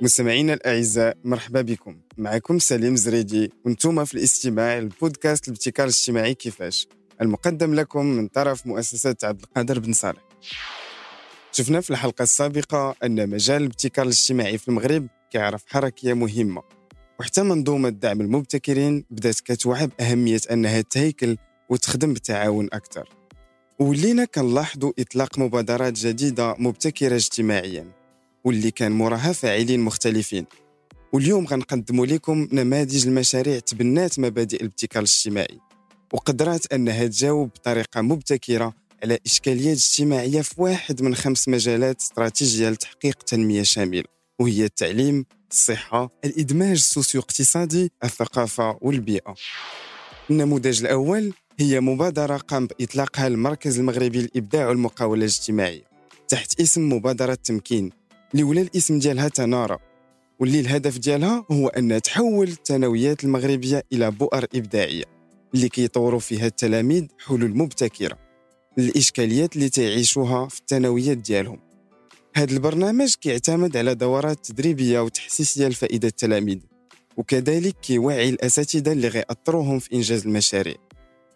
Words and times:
مستمعينا 0.00 0.54
الاعزاء 0.54 1.16
مرحبا 1.24 1.62
بكم 1.62 1.96
معكم 2.18 2.58
سليم 2.58 2.96
زريدي 2.96 3.52
وأنتم 3.64 4.04
في 4.04 4.14
الاستماع 4.14 4.78
للبودكاست 4.78 5.48
الابتكار 5.48 5.86
الاجتماعي 5.86 6.34
كيفاش 6.34 6.88
المقدم 7.20 7.74
لكم 7.74 8.06
من 8.06 8.28
طرف 8.28 8.66
مؤسسه 8.66 9.16
عبد 9.22 9.42
القادر 9.42 9.78
بن 9.78 9.92
صالح 9.92 10.20
شفنا 11.52 11.80
في 11.80 11.90
الحلقة 11.90 12.22
السابقة 12.22 12.94
أن 13.04 13.28
مجال 13.30 13.62
الابتكار 13.62 14.04
الاجتماعي 14.04 14.58
في 14.58 14.68
المغرب 14.68 15.06
كيعرف 15.30 15.64
حركيه 15.66 16.12
مهمة 16.12 16.62
وحتى 17.20 17.42
منظومة 17.42 17.88
دعم 17.88 18.20
المبتكرين 18.20 19.04
بدأت 19.10 19.40
كتوعى 19.40 19.88
باهميه 19.98 20.40
أنها 20.50 20.80
تهيكل 20.80 21.36
وتخدم 21.68 22.12
بالتعاون 22.12 22.68
أكثر. 22.72 23.08
ولينا 23.78 24.24
كنلاحظوا 24.24 24.92
إطلاق 24.98 25.38
مبادرات 25.38 25.92
جديدة 25.92 26.54
مبتكرة 26.58 27.14
اجتماعيا 27.14 27.86
واللي 28.44 28.70
كان 28.70 28.92
موراها 28.92 29.32
فاعلين 29.32 29.80
مختلفين. 29.80 30.46
واليوم 31.12 31.46
غنقدموا 31.46 32.06
لكم 32.06 32.48
نماذج 32.52 33.06
المشاريع 33.06 33.58
تبنات 33.58 34.18
مبادئ 34.18 34.56
الابتكار 34.56 35.02
الاجتماعي 35.02 35.58
وقدرات 36.12 36.72
أنها 36.72 37.06
تجاوب 37.06 37.48
بطريقة 37.48 38.00
مبتكرة 38.00 38.74
على 39.02 39.18
اشكاليات 39.26 39.76
اجتماعية 39.76 40.40
في 40.42 40.54
واحد 40.58 41.02
من 41.02 41.14
خمس 41.14 41.48
مجالات 41.48 42.00
استراتيجية 42.00 42.68
لتحقيق 42.70 43.22
تنمية 43.22 43.62
شاملة 43.62 44.04
وهي 44.40 44.64
التعليم 44.64 45.26
الصحة 45.50 46.10
الإدماج 46.24 46.70
السوسيو 46.70 47.20
اقتصادي 47.20 47.92
الثقافة 48.04 48.78
والبيئة. 48.80 49.34
النموذج 50.30 50.80
الأول 50.84 51.32
هي 51.60 51.80
مبادرة 51.80 52.36
قام 52.36 52.66
باطلاقها 52.66 53.26
المركز 53.26 53.78
المغربي 53.78 54.18
للابداع 54.18 54.68
والمقاوله 54.68 55.20
الاجتماعية 55.20 55.84
تحت 56.28 56.60
اسم 56.60 56.92
مبادرة 56.92 57.34
تمكين 57.34 57.90
اللي 58.32 58.42
ولا 58.42 58.60
الاسم 58.60 58.98
ديالها 58.98 59.28
تنارى 59.28 59.78
واللي 60.40 60.60
الهدف 60.60 60.98
ديالها 60.98 61.44
هو 61.50 61.68
أن 61.68 62.02
تحول 62.02 62.48
الثانويات 62.48 63.24
المغربية 63.24 63.82
إلى 63.92 64.10
بؤر 64.10 64.46
إبداعية 64.54 65.04
اللي 65.54 65.68
كيطوروا 65.68 66.20
فيها 66.20 66.46
التلاميذ 66.46 67.06
حلول 67.18 67.56
مبتكرة. 67.56 68.29
للإشكاليات 68.78 69.56
اللي 69.56 69.68
تعيشوها 69.68 70.48
في 70.48 70.60
الثانويات 70.60 71.16
ديالهم. 71.18 71.58
هذا 72.34 72.52
البرنامج 72.52 73.14
كيعتمد 73.20 73.76
على 73.76 73.94
دورات 73.94 74.46
تدريبية 74.46 75.00
وتحسيسية 75.00 75.68
لفائدة 75.68 76.08
التلاميذ 76.08 76.58
وكذلك 77.16 77.76
كيوعي 77.82 78.28
الأساتذة 78.28 78.92
اللي 78.92 79.08
غيأثروهم 79.08 79.78
في 79.78 79.94
إنجاز 79.94 80.26
المشاريع. 80.26 80.76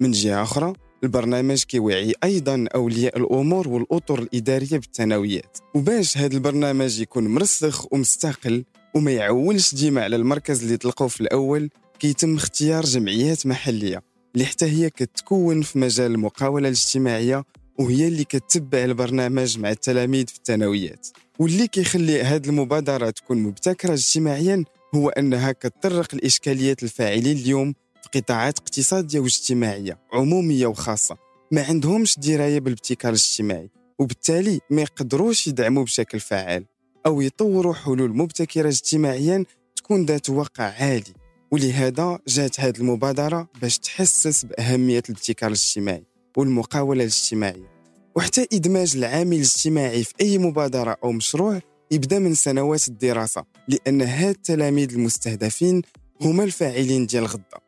من 0.00 0.10
جهة 0.10 0.42
أخرى 0.42 0.72
البرنامج 1.04 1.62
كيوعي 1.62 2.12
أيضا 2.24 2.64
أولياء 2.74 3.18
الأمور 3.18 3.68
والأطر 3.68 4.18
الإدارية 4.18 4.78
بالثانويات. 4.78 5.58
وباش 5.74 6.18
هذا 6.18 6.34
البرنامج 6.34 7.00
يكون 7.00 7.28
مرسخ 7.28 7.92
ومستقل 7.92 8.64
وما 8.94 9.10
يعولش 9.12 9.74
ديما 9.74 10.04
على 10.04 10.16
المركز 10.16 10.62
اللي 10.62 10.76
تلقوه 10.76 11.08
في 11.08 11.20
الأول 11.20 11.70
كيتم 11.98 12.36
اختيار 12.36 12.84
جمعيات 12.84 13.46
محلية. 13.46 14.13
اللي 14.34 14.46
حتى 14.46 14.66
هي 14.66 14.90
كتكون 14.90 15.62
في 15.62 15.78
مجال 15.78 16.12
المقاولة 16.12 16.68
الاجتماعية 16.68 17.44
وهي 17.78 18.08
اللي 18.08 18.24
كتبع 18.24 18.84
البرنامج 18.84 19.58
مع 19.58 19.70
التلاميذ 19.70 20.26
في 20.26 20.36
الثانويات. 20.36 21.08
واللي 21.38 21.66
كيخلي 21.66 22.22
هذه 22.22 22.48
المبادرة 22.48 23.10
تكون 23.10 23.38
مبتكرة 23.38 23.92
اجتماعيا 23.92 24.64
هو 24.94 25.08
أنها 25.08 25.52
كتطرق 25.52 26.14
الإشكاليات 26.14 26.82
الفاعلين 26.82 27.36
اليوم 27.36 27.74
قطاعات 28.14 28.58
اقتصادية 28.58 29.20
واجتماعية 29.20 29.98
عمومية 30.12 30.66
وخاصة. 30.66 31.16
ما 31.50 31.62
عندهمش 31.62 32.18
دراية 32.18 32.60
بالابتكار 32.60 33.12
الاجتماعي 33.12 33.70
وبالتالي 33.98 34.60
ما 34.70 34.82
يقدروش 34.82 35.46
يدعموا 35.46 35.84
بشكل 35.84 36.20
فعال 36.20 36.64
أو 37.06 37.20
يطوروا 37.20 37.74
حلول 37.74 38.16
مبتكرة 38.16 38.68
اجتماعيا 38.68 39.44
تكون 39.76 40.04
ذات 40.04 40.30
وقع 40.30 40.64
عالي. 40.64 41.23
ولهذا 41.54 42.18
جات 42.28 42.60
هذه 42.60 42.78
المبادرة 42.78 43.48
باش 43.62 43.78
تحسس 43.78 44.44
بأهمية 44.44 45.02
الابتكار 45.08 45.48
الاجتماعي 45.48 46.04
والمقاولة 46.36 47.00
الاجتماعية. 47.00 47.70
وحتى 48.16 48.46
إدماج 48.52 48.96
العامل 48.96 49.36
الاجتماعي 49.36 50.04
في 50.04 50.14
أي 50.20 50.38
مبادرة 50.38 50.96
أو 51.04 51.12
مشروع 51.12 51.60
يبدأ 51.90 52.18
من 52.18 52.34
سنوات 52.34 52.88
الدراسة 52.88 53.44
لأن 53.68 54.02
هاد 54.02 54.34
التلاميذ 54.34 54.92
المستهدفين 54.92 55.82
هما 56.20 56.44
الفاعلين 56.44 57.06
ديال 57.06 57.26
غدا. 57.26 57.58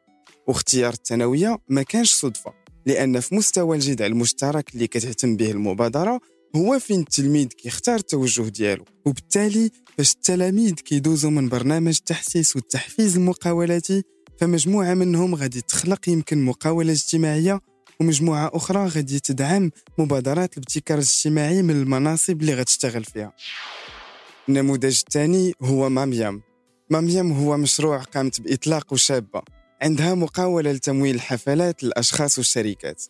واختيار 0.47 0.93
الثانوية 0.93 1.59
ما 1.69 1.83
كانش 1.83 2.15
صدفة 2.15 2.53
لأن 2.87 3.21
في 3.21 3.35
مستوى 3.35 3.77
الجدع 3.77 4.07
المشترك 4.07 4.75
اللي 4.75 4.87
كتهتم 4.87 5.37
به 5.37 5.51
المبادرة 5.51 6.21
هو 6.57 6.79
فين 6.79 7.01
التلميذ 7.01 7.47
كيختار 7.47 7.97
التوجه 7.97 8.43
ديالو 8.43 8.85
وبالتالي 9.07 9.71
فاش 9.99 10.13
التلاميذ 10.13 10.73
كيدوزوا 10.73 11.31
من 11.31 11.49
برنامج 11.49 11.97
التحسيس 11.99 12.57
والتحفيز 12.57 13.17
المقاولاتي 13.17 14.03
فمجموعة 14.41 14.95
منهم 14.95 15.35
غادي 15.35 15.61
تخلق 15.61 16.09
يمكن 16.09 16.45
مقاولة 16.45 16.93
اجتماعية 16.93 17.61
ومجموعة 18.01 18.51
أخرى 18.55 18.87
غادي 18.87 19.21
تدعم 19.21 19.71
مبادرات 19.99 20.53
الابتكار 20.53 20.99
الاجتماعي 20.99 21.63
من 21.63 21.83
المناصب 21.83 22.41
اللي 22.41 22.55
غتشتغل 22.55 23.05
فيها. 23.05 23.33
النموذج 24.49 25.03
الثاني 25.07 25.53
هو 25.63 25.89
ماميام. 25.89 26.43
ماميام 26.91 27.33
هو 27.33 27.57
مشروع 27.57 27.99
قامت 27.99 28.41
بإطلاقه 28.41 28.97
شابة 28.97 29.43
عندها 29.83 30.15
مقاولة 30.15 30.73
لتمويل 30.73 31.15
الحفلات 31.15 31.85
للأشخاص 31.85 32.39
والشركات. 32.39 33.03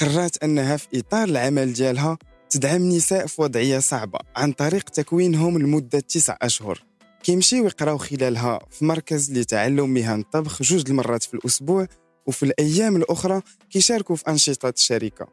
قررت 0.00 0.44
أنها 0.44 0.76
في 0.76 0.86
إطار 0.94 1.28
العمل 1.28 1.72
ديالها 1.72 2.18
تدعم 2.50 2.88
نساء 2.88 3.26
في 3.26 3.42
وضعية 3.42 3.78
صعبة 3.78 4.18
عن 4.36 4.52
طريق 4.52 4.88
تكوينهم 4.88 5.58
لمدة 5.58 6.00
تسع 6.00 6.36
أشهر. 6.42 6.84
كيمشيو 7.22 7.66
يقراو 7.66 7.98
خلالها 7.98 8.58
في 8.70 8.84
مركز 8.84 9.32
لتعلم 9.32 9.90
مهن 9.90 10.20
الطبخ 10.20 10.62
جوج 10.62 10.90
المرات 10.90 11.22
في 11.22 11.34
الأسبوع 11.34 11.86
وفي 12.26 12.42
الأيام 12.42 12.96
الأخرى 12.96 13.42
كيشاركوا 13.70 14.16
في 14.16 14.30
أنشطة 14.30 14.68
الشركة 14.68 15.26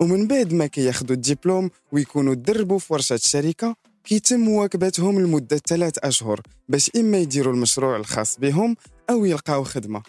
ومن 0.00 0.26
بعد 0.26 0.52
ما 0.52 0.66
كياخدوا 0.66 1.16
الدبلوم 1.16 1.70
ويكونوا 1.92 2.34
تدربوا 2.34 2.78
في 2.78 2.92
ورشة 2.92 3.14
الشركة 3.14 3.76
كيتم 4.04 4.40
مواكبتهم 4.40 5.20
لمدة 5.20 5.60
ثلاث 5.66 5.98
أشهر 5.98 6.40
باش 6.68 6.90
إما 6.96 7.18
يديروا 7.18 7.54
المشروع 7.54 7.96
الخاص 7.96 8.38
بهم 8.38 8.76
أو 9.10 9.24
يلقاو 9.24 9.64
خدمة. 9.64 10.02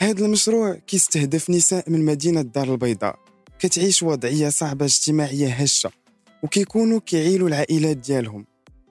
هذا 0.00 0.24
المشروع 0.24 0.74
كيستهدف 0.74 1.50
نساء 1.50 1.90
من 1.90 2.04
مدينة 2.04 2.40
الدار 2.40 2.72
البيضاء. 2.72 3.18
كتعيش 3.58 4.02
وضعية 4.02 4.48
صعبة 4.48 4.84
اجتماعية 4.84 5.48
هشة. 5.48 5.90
وكيكونوا 6.46 7.00
كيعيلوا 7.06 7.48
العائلات 7.48 7.96
ديالهم 7.96 8.46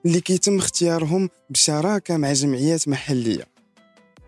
اللي 0.06 0.20
كيتم 0.20 0.58
اختيارهم 0.58 1.28
بشراكة 1.50 2.16
مع 2.16 2.32
جمعيات 2.32 2.88
محلية. 2.88 3.44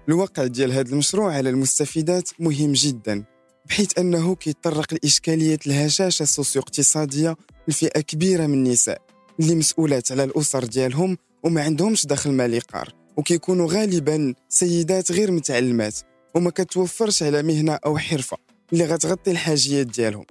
الواقع 0.09 0.47
ديال 0.47 0.73
هذا 0.73 0.93
المشروع 0.93 1.35
على 1.35 1.51
المستفيدات 1.51 2.31
مهم 2.39 2.73
جدا 2.73 3.25
بحيث 3.67 3.99
أنه 3.99 4.35
كيطرق 4.35 4.95
لإشكالية 4.95 5.59
الهشاشة 5.67 6.23
السوسيو 6.23 6.63
اقتصادية 6.63 7.37
لفئة 7.69 8.01
كبيرة 8.01 8.47
من 8.47 8.55
النساء 8.55 9.03
اللي 9.41 9.55
مسؤولات 9.55 10.13
على 10.13 10.25
الأسر 10.25 10.65
ديالهم 10.65 11.19
وما 11.43 11.63
عندهمش 11.63 12.07
دخل 12.07 12.33
مالي 12.33 12.59
قار 12.59 12.95
وكيكونوا 13.17 13.73
غالبا 13.73 14.35
سيدات 14.49 15.13
غير 15.13 15.31
متعلمات 15.31 15.99
وما 16.35 16.51
كتوفرش 16.51 17.23
على 17.23 17.43
مهنة 17.43 17.79
أو 17.87 17.99
حرفة 17.99 18.37
اللي 18.73 18.85
غتغطي 18.85 19.31
الحاجيات 19.31 19.87
ديالهم. 19.87 20.25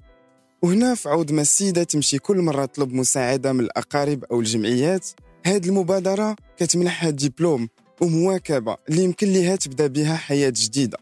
وهنا 0.61 0.95
في 0.95 1.09
عوض 1.09 1.31
ما 1.31 1.41
السيدة 1.41 1.83
تمشي 1.83 2.19
كل 2.19 2.37
مرة 2.41 2.65
تطلب 2.65 2.93
مساعدة 2.93 3.53
من 3.53 3.59
الأقارب 3.59 4.23
أو 4.23 4.39
الجمعيات 4.39 5.07
هاد 5.45 5.65
المبادرة 5.65 6.35
كتمنحها 6.57 7.09
دبلوم 7.09 7.69
ومواكبة 8.01 8.77
اللي 8.89 9.03
يمكن 9.03 9.27
ليها 9.27 9.55
تبدأ 9.55 9.87
بها 9.87 10.15
حياة 10.15 10.53
جديدة. 10.55 10.97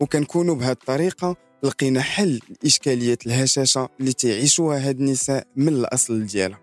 وكنكونوا 0.00 0.54
بهذه 0.54 0.72
الطريقة 0.72 1.36
لقينا 1.62 2.02
حل 2.02 2.40
لإشكالية 2.62 3.18
الهشاشة 3.26 3.88
اللي 4.00 4.12
تعيشوها 4.12 4.88
هاد 4.88 5.00
النساء 5.00 5.46
من 5.56 5.68
الأصل 5.68 6.26
ديالها. 6.26 6.60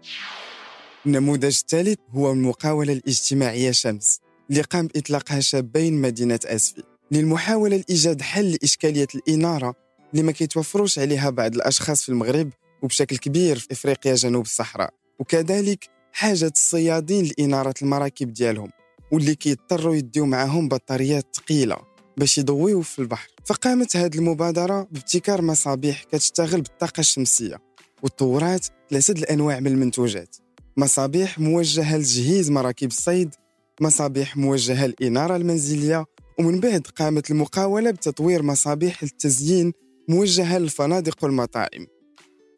النموذج 1.05 1.45
الثالث 1.45 1.99
هو 2.11 2.31
المقاولة 2.31 2.93
الاجتماعية 2.93 3.71
شمس 3.71 4.19
اللي 4.49 4.61
قام 4.61 4.87
بإطلاقها 4.87 5.39
شابين 5.39 6.01
مدينة 6.01 6.39
أسفي. 6.45 6.83
للمحاولة 7.11 7.77
لإيجاد 7.77 8.21
حل 8.21 8.51
لإشكالية 8.51 9.07
الإنارة 9.15 9.86
اللي 10.11 10.23
ما 10.23 10.31
كيتوفروش 10.31 10.99
عليها 10.99 11.29
بعض 11.29 11.55
الأشخاص 11.55 12.03
في 12.03 12.09
المغرب 12.09 12.49
وبشكل 12.81 13.17
كبير 13.17 13.59
في 13.59 13.67
إفريقيا 13.71 14.15
جنوب 14.15 14.45
الصحراء. 14.45 14.93
وكذلك 15.19 15.89
حاجة 16.13 16.45
الصيادين 16.45 17.25
لإنارة 17.25 17.73
المراكب 17.81 18.33
ديالهم 18.33 18.69
واللي 19.11 19.35
كيضطروا 19.35 19.95
يديو 19.95 20.25
معاهم 20.25 20.67
بطاريات 20.67 21.25
ثقيلة 21.35 21.77
باش 22.17 22.37
يضويو 22.37 22.81
في 22.81 22.99
البحر. 22.99 23.27
فقامت 23.45 23.97
هذه 23.97 24.17
المبادرة 24.17 24.87
بابتكار 24.91 25.41
مصابيح 25.41 26.03
كتشتغل 26.03 26.61
بالطاقة 26.61 26.99
الشمسية 26.99 27.57
وطورات 28.03 28.67
ثلاثة 28.89 29.13
الأنواع 29.13 29.59
من 29.59 29.67
المنتوجات. 29.67 30.35
مصابيح 30.77 31.39
موجهة 31.39 31.97
لتجهيز 31.97 32.51
مراكب 32.51 32.87
الصيد 32.87 33.35
مصابيح 33.81 34.37
موجهة 34.37 34.85
للإنارة 34.85 35.35
المنزلية 35.35 36.05
ومن 36.39 36.59
بعد 36.59 36.87
قامت 36.87 37.31
المقاولة 37.31 37.91
بتطوير 37.91 38.43
مصابيح 38.43 39.03
التزيين 39.03 39.73
موجهة 40.07 40.57
للفنادق 40.57 41.23
والمطاعم 41.23 41.87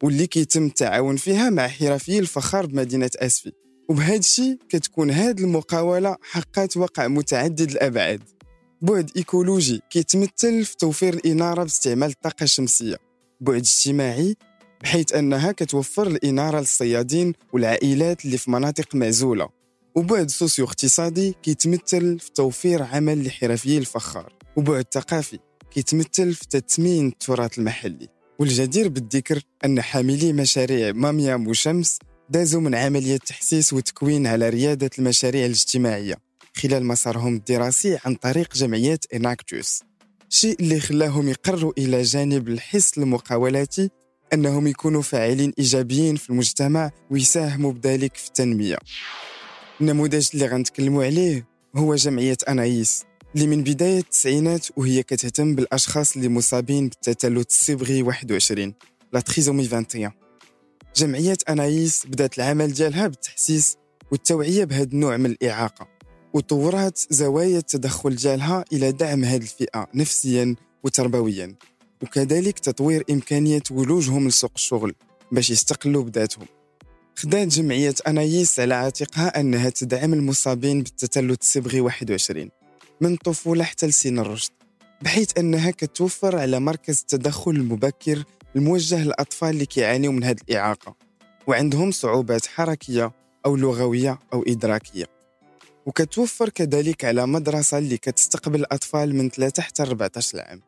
واللي 0.02 0.26
كيتم 0.26 0.66
التعاون 0.66 1.16
فيها 1.16 1.50
مع 1.50 1.68
حرفيي 1.68 2.18
الفخار 2.18 2.66
بمدينة 2.66 3.10
أسفي. 3.16 3.52
وبهذا 3.88 4.16
الشيء 4.16 4.58
كتكون 4.68 5.10
هذه 5.10 5.40
المقاولة 5.40 6.16
حقات 6.22 6.76
وقع 6.76 7.08
متعدد 7.08 7.70
الأبعاد. 7.70 8.22
بعد 8.82 9.10
إيكولوجي 9.16 9.82
كيتمثل 9.90 10.64
في 10.64 10.76
توفير 10.76 11.14
الإنارة 11.14 11.62
باستعمال 11.62 12.08
الطاقة 12.08 12.44
الشمسية. 12.44 12.96
بعد 13.40 13.56
اجتماعي 13.56 14.36
بحيث 14.82 15.12
أنها 15.12 15.52
كتوفر 15.52 16.06
الإنارة 16.06 16.60
للصيادين 16.60 17.32
والعائلات 17.52 18.24
اللي 18.24 18.38
في 18.38 18.50
مناطق 18.50 18.94
معزولة. 18.94 19.48
وبعد 19.94 20.30
سوسيو 20.30 20.64
اقتصادي 20.64 21.34
كيتمثل 21.42 22.18
في 22.18 22.30
توفير 22.32 22.82
عمل 22.82 23.26
لحرفيي 23.26 23.78
الفخار. 23.78 24.32
وبعد 24.56 24.84
ثقافي 24.94 25.38
كيتمثل 25.70 26.34
في 26.34 26.48
تثمين 26.48 27.08
التراث 27.08 27.58
المحلي. 27.58 28.08
والجدير 28.38 28.88
بالذكر 28.88 29.42
أن 29.64 29.82
حاملي 29.82 30.32
مشاريع 30.32 30.92
ماميام 30.92 31.46
وشمس 31.46 31.98
دازوا 32.30 32.60
من 32.60 32.74
عملية 32.74 33.16
تحسيس 33.16 33.72
وتكوين 33.72 34.26
على 34.26 34.48
ريادة 34.48 34.90
المشاريع 34.98 35.46
الاجتماعية 35.46 36.14
خلال 36.56 36.84
مسارهم 36.86 37.36
الدراسي 37.36 37.98
عن 38.04 38.14
طريق 38.14 38.54
جمعيات 38.54 39.04
إناكتوس. 39.14 39.82
شيء 40.28 40.60
اللي 40.60 40.80
خلاهم 40.80 41.28
يقروا 41.28 41.72
إلى 41.78 42.02
جانب 42.02 42.48
الحس 42.48 42.98
المقاولاتي 42.98 43.90
أنهم 44.32 44.66
يكونوا 44.66 45.02
فاعلين 45.02 45.52
إيجابيين 45.58 46.16
في 46.16 46.30
المجتمع 46.30 46.90
ويساهموا 47.10 47.72
بذلك 47.72 48.16
في 48.16 48.28
التنمية. 48.28 48.78
النموذج 49.80 50.28
اللي 50.34 50.46
غنتكلموا 50.46 51.04
عليه 51.04 51.46
هو 51.76 51.94
جمعية 51.94 52.36
أنايس. 52.48 53.09
اللي 53.34 53.46
من 53.46 53.62
بداية 53.62 53.98
التسعينات 53.98 54.66
وهي 54.76 55.02
كتهتم 55.02 55.54
بالأشخاص 55.54 56.16
اللي 56.16 56.28
مصابين 56.28 56.88
بالتثلث 56.88 57.46
الصبغي 57.46 58.02
21 58.02 58.74
la 59.12 59.20
trisomie 59.20 59.62
21 59.62 60.12
جمعية 60.96 61.36
أنايس 61.48 62.06
بدأت 62.06 62.38
العمل 62.38 62.72
ديالها 62.72 63.06
بالتحسيس 63.06 63.76
والتوعية 64.12 64.64
بهذا 64.64 64.92
النوع 64.92 65.16
من 65.16 65.26
الإعاقة 65.26 65.88
وطورات 66.34 67.00
زوايا 67.10 67.58
التدخل 67.58 68.16
ديالها 68.16 68.64
إلى 68.72 68.92
دعم 68.92 69.24
هذه 69.24 69.42
الفئة 69.42 69.86
نفسيا 69.94 70.56
وتربويا 70.84 71.54
وكذلك 72.02 72.58
تطوير 72.58 73.04
إمكانية 73.10 73.62
ولوجهم 73.70 74.28
لسوق 74.28 74.52
الشغل 74.54 74.94
باش 75.32 75.50
يستقلوا 75.50 76.02
بذاتهم 76.02 76.46
خدات 77.16 77.48
جمعية 77.48 77.94
أنايس 78.06 78.60
على 78.60 78.74
عاتقها 78.74 79.40
أنها 79.40 79.70
تدعم 79.70 80.14
المصابين 80.14 80.82
بالتثلث 80.82 81.40
الصبغي 81.40 81.80
21 81.80 82.59
من 83.00 83.12
الطفولة 83.12 83.64
حتى 83.64 83.86
لسن 83.86 84.18
الرشد 84.18 84.50
بحيث 85.02 85.38
أنها 85.38 85.70
كتوفر 85.70 86.36
على 86.36 86.60
مركز 86.60 87.00
التدخل 87.00 87.50
المبكر 87.50 88.24
الموجه 88.56 89.04
للأطفال 89.04 89.50
اللي 89.50 89.66
كيعانيوا 89.66 90.12
من 90.12 90.24
هذه 90.24 90.36
الإعاقة 90.48 90.96
وعندهم 91.46 91.90
صعوبات 91.90 92.46
حركية 92.46 93.12
أو 93.46 93.56
لغوية 93.56 94.18
أو 94.32 94.44
إدراكية. 94.46 95.06
وكتوفر 95.86 96.48
كذلك 96.48 97.04
على 97.04 97.26
مدرسة 97.26 97.78
اللي 97.78 97.96
كتستقبل 97.96 98.60
الأطفال 98.60 99.16
من 99.16 99.30
3 99.30 99.62
حتى 99.62 99.82
14 99.82 100.40
عام 100.40 100.60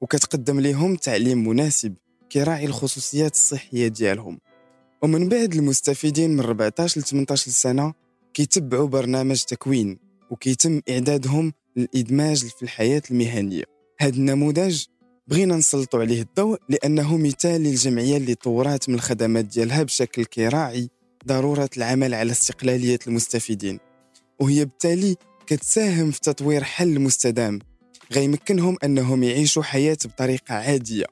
وكتقدم 0.00 0.60
لهم 0.60 0.96
تعليم 0.96 1.48
مناسب 1.48 1.94
كيراعي 2.30 2.66
الخصوصيات 2.66 3.34
الصحية 3.34 3.88
ديالهم. 3.88 4.38
ومن 5.02 5.28
بعد 5.28 5.54
المستفيدين 5.54 6.30
من 6.30 6.40
14 6.40 7.00
ل 7.00 7.04
18 7.04 7.50
سنة 7.50 7.94
كيتبعوا 8.34 8.88
برنامج 8.88 9.42
تكوين 9.42 9.98
وكيتم 10.30 10.80
إعدادهم 10.90 11.52
للإدماج 11.80 12.46
في 12.46 12.62
الحياة 12.62 13.02
المهنية. 13.10 13.64
هذا 14.00 14.16
النموذج 14.16 14.84
بغينا 15.28 15.56
نسلطوا 15.56 16.00
عليه 16.00 16.22
الضوء 16.22 16.58
لأنه 16.68 17.16
مثال 17.16 17.60
للجمعية 17.60 18.16
اللي 18.16 18.34
طورات 18.34 18.88
من 18.88 18.94
الخدمات 18.94 19.44
ديالها 19.44 19.82
بشكل 19.82 20.24
كراعي 20.24 20.88
ضرورة 21.26 21.70
العمل 21.76 22.14
على 22.14 22.32
استقلالية 22.32 22.98
المستفيدين. 23.06 23.78
وهي 24.40 24.64
بالتالي 24.64 25.16
كتساهم 25.46 26.10
في 26.10 26.20
تطوير 26.20 26.64
حل 26.64 27.00
مستدام. 27.00 27.58
غيمكنهم 28.12 28.76
أنهم 28.84 29.22
يعيشوا 29.22 29.62
حياة 29.62 29.98
بطريقة 30.04 30.54
عادية 30.54 31.04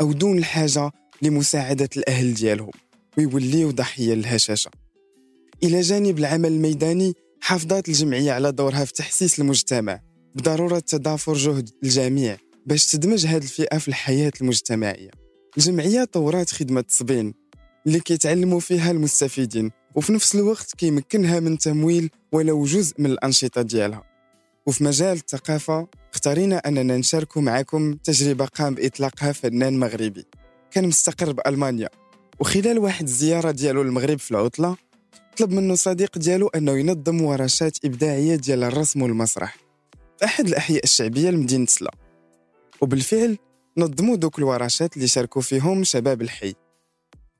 أو 0.00 0.12
دون 0.12 0.38
الحاجة 0.38 0.90
لمساعدة 1.22 1.88
الأهل 1.96 2.34
ديالهم 2.34 2.70
ويوليوا 3.18 3.72
ضحية 3.72 4.14
للهشاشة. 4.14 4.70
إلى 5.62 5.80
جانب 5.80 6.18
العمل 6.18 6.52
الميداني 6.52 7.14
حافظت 7.42 7.88
الجمعية 7.88 8.32
على 8.32 8.52
دورها 8.52 8.84
في 8.84 8.92
تحسيس 8.92 9.40
المجتمع 9.40 10.00
بضرورة 10.34 10.78
تضافر 10.78 11.34
جهد 11.34 11.70
الجميع 11.82 12.36
باش 12.66 12.86
تدمج 12.86 13.26
هذه 13.26 13.42
الفئة 13.42 13.78
في 13.78 13.88
الحياة 13.88 14.32
المجتمعية. 14.40 15.10
الجمعية 15.58 16.04
طورات 16.04 16.50
خدمة 16.50 16.84
صبين 16.88 17.34
اللي 17.86 18.00
كيتعلموا 18.00 18.60
فيها 18.60 18.90
المستفيدين 18.90 19.70
وفي 19.94 20.12
نفس 20.12 20.34
الوقت 20.34 20.74
كيمكنها 20.74 21.40
من 21.40 21.58
تمويل 21.58 22.10
ولو 22.32 22.64
جزء 22.64 22.94
من 22.98 23.10
الأنشطة 23.10 23.62
ديالها. 23.62 24.04
وفي 24.66 24.84
مجال 24.84 25.16
الثقافة 25.16 25.88
اختارينا 26.12 26.56
أننا 26.56 26.96
نشارك 26.96 27.38
معكم 27.38 27.92
تجربة 27.94 28.44
قام 28.44 28.74
بإطلاقها 28.74 29.32
فنان 29.32 29.78
مغربي. 29.78 30.24
كان 30.70 30.88
مستقر 30.88 31.32
بألمانيا 31.32 31.88
وخلال 32.40 32.78
واحد 32.78 33.04
الزيارة 33.04 33.50
ديالو 33.50 33.82
للمغرب 33.82 34.18
في 34.18 34.30
العطلة 34.30 34.76
طلب 35.36 35.50
منه 35.52 35.74
صديق 35.74 36.18
ديالو 36.18 36.48
أنه 36.48 36.72
ينظم 36.72 37.22
ورشات 37.22 37.84
إبداعية 37.84 38.36
ديال 38.36 38.64
الرسم 38.64 39.02
والمسرح 39.02 39.56
في 40.18 40.24
أحد 40.24 40.46
الأحياء 40.46 40.84
الشعبية 40.84 41.30
لمدينة 41.30 41.66
سلا. 41.66 41.94
وبالفعل 42.80 43.38
نظموا 43.76 44.16
دوك 44.16 44.38
الورشات 44.38 44.96
اللي 44.96 45.08
شاركوا 45.08 45.42
فيهم 45.42 45.84
شباب 45.84 46.22
الحي. 46.22 46.54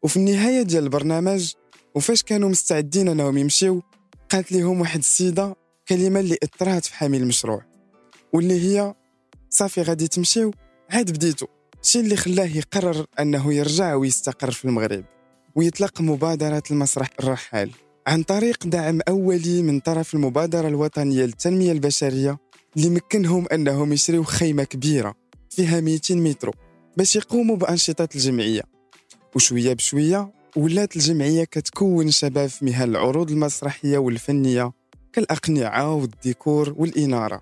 وفي 0.02 0.16
النهاية 0.16 0.62
ديال 0.62 0.84
البرنامج 0.84 1.52
وفاش 1.94 2.22
كانوا 2.22 2.48
مستعدين 2.48 3.08
أنهم 3.08 3.38
يمشيو 3.38 3.82
قالت 4.30 4.52
لهم 4.52 4.80
واحد 4.80 4.98
السيدة 4.98 5.56
كلمة 5.88 6.20
اللي 6.20 6.36
أثرات 6.42 6.86
في 6.86 6.94
حامل 6.94 7.22
المشروع 7.22 7.62
واللي 8.32 8.60
هي 8.60 8.94
صافي 9.50 9.82
غادي 9.82 10.08
تمشيو 10.08 10.50
عاد 10.90 11.10
بديتو. 11.10 11.46
الشيء 11.82 12.02
اللي 12.02 12.16
خلاه 12.16 12.44
يقرر 12.56 13.06
أنه 13.20 13.54
يرجع 13.54 13.94
ويستقر 13.94 14.50
في 14.50 14.64
المغرب 14.64 15.04
ويطلق 15.54 16.00
مبادرة 16.00 16.62
المسرح 16.70 17.10
الرحال. 17.20 17.70
عن 18.06 18.22
طريق 18.22 18.66
دعم 18.66 19.00
أولي 19.08 19.62
من 19.62 19.80
طرف 19.80 20.14
المبادرة 20.14 20.68
الوطنية 20.68 21.24
للتنمية 21.24 21.72
البشرية 21.72 22.38
اللي 22.76 22.90
مكنهم 22.90 23.46
أنهم 23.52 23.92
يشريوا 23.92 24.24
خيمة 24.24 24.64
كبيرة 24.64 25.14
فيها 25.50 25.80
200 25.80 26.14
متر 26.14 26.50
باش 26.96 27.16
يقوموا 27.16 27.56
بأنشطة 27.56 28.08
الجمعية. 28.14 28.62
وشوية 29.34 29.72
بشوية 29.72 30.32
ولات 30.56 30.96
الجمعية 30.96 31.44
كتكون 31.44 32.10
شباب 32.10 32.48
في 32.48 32.64
مهن 32.64 32.90
العروض 32.90 33.30
المسرحية 33.30 33.98
والفنية 33.98 34.72
كالأقنعة 35.12 35.94
والديكور 35.94 36.74
والإنارة. 36.76 37.40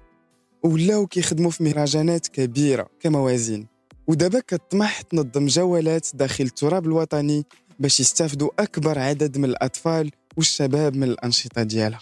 ولاو 0.62 1.06
كيخدموا 1.06 1.50
في 1.50 1.64
مهرجانات 1.64 2.26
كبيرة 2.26 2.88
كموازين. 3.00 3.66
ودابا 4.06 4.40
كتطمح 4.40 5.00
تنظم 5.00 5.46
جولات 5.46 6.08
داخل 6.14 6.44
التراب 6.44 6.86
الوطني 6.86 7.44
باش 7.78 8.00
يستافدوا 8.00 8.50
أكبر 8.58 8.98
عدد 8.98 9.38
من 9.38 9.44
الأطفال 9.44 10.10
والشباب 10.36 10.96
من 10.96 11.02
الأنشطة 11.02 11.62
ديالها. 11.62 12.00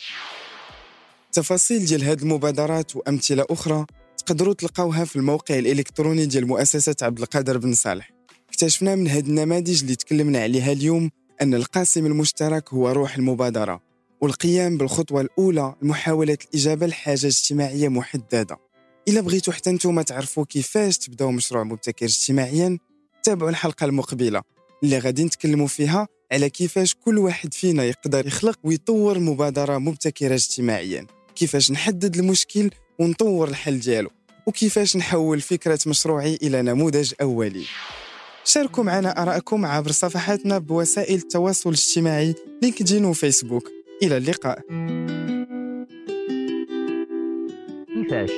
تفاصيل 1.33 1.85
ديال 1.85 2.05
هذه 2.05 2.23
المبادرات 2.23 2.97
وأمثلة 2.97 3.47
أخرى 3.51 3.87
تقدروا 4.17 4.55
تلقاوها 4.55 5.05
في 5.05 5.17
الموقع 5.17 5.59
الإلكتروني 5.59 6.27
ديال 6.27 6.47
مؤسسة 6.47 6.97
عبد 7.03 7.21
القادر 7.21 7.59
بن 7.59 7.73
صالح. 7.73 8.11
اكتشفنا 8.49 8.95
من 8.95 9.09
هذه 9.09 9.27
النماذج 9.27 9.81
اللي 9.83 9.95
تكلمنا 9.97 10.43
عليها 10.43 10.73
اليوم 10.73 11.11
أن 11.43 11.55
القاسم 11.55 12.07
المشترك 12.07 12.75
هو 12.75 12.89
روح 12.89 13.17
المبادرة 13.17 13.81
والقيام 14.21 14.79
بالخطوة 14.79 15.21
الأولى 15.21 15.75
لمحاولة 15.83 16.39
الإجابة 16.45 16.87
لحاجة 16.87 17.27
اجتماعية 17.27 17.89
محددة. 17.89 18.59
إلا 19.09 19.21
بغيتوا 19.21 19.53
حتى 19.53 19.71
نتوما 19.71 20.03
تعرفوا 20.03 20.45
كيفاش 20.45 20.99
تبداو 20.99 21.31
مشروع 21.31 21.65
مبتكر 21.65 22.07
اجتماعيا 22.07 22.79
تابعوا 23.23 23.51
الحلقة 23.51 23.85
المقبلة 23.85 24.43
اللي 24.85 24.99
غادي 24.99 25.25
نتكلموا 25.25 25.67
فيها 25.67 26.09
على 26.33 26.51
كيفاش 26.51 26.95
كل 26.95 27.19
واحد 27.19 27.55
فينا 27.55 27.85
يقدر 27.85 28.27
يخلق 28.27 28.59
ويطور 28.65 29.19
مبادرة 29.19 29.79
مبتكرة 29.79 30.35
اجتماعيا. 30.35 31.07
كيفاش 31.37 31.71
نحدد 31.71 32.17
المشكل 32.17 32.71
ونطور 32.99 33.49
الحل 33.49 33.81
ديالو. 33.81 34.11
وكيفاش 34.47 34.97
نحول 34.97 35.41
فكرة 35.41 35.79
مشروعي 35.87 36.39
إلى 36.43 36.63
نموذج 36.63 37.13
أولي. 37.21 37.65
شاركوا 38.45 38.85
معنا 38.85 39.23
آراءكم 39.23 39.67
عبر 39.67 39.91
صفحاتنا 39.91 40.59
بوسائل 40.59 41.15
التواصل 41.15 41.71
الاجتماعي 41.71 42.35
لينكدين 42.63 43.05
وفيسبوك. 43.05 43.71
إلى 44.03 44.17
اللقاء. 44.17 44.61
كيفاش؟ 47.95 48.31